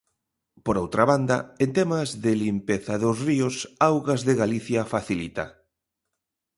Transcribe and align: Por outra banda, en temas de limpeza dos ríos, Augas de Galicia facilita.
Por 0.65 0.75
outra 0.83 1.03
banda, 1.11 1.37
en 1.63 1.69
temas 1.77 2.09
de 2.23 2.33
limpeza 2.43 2.93
dos 3.03 3.17
ríos, 3.27 3.55
Augas 3.87 4.21
de 4.27 4.33
Galicia 4.41 4.81
facilita. 4.93 5.45